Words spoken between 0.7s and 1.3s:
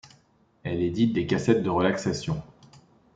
édite des